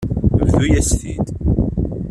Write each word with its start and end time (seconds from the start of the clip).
Bḍu-yas-t-id. 0.47 1.25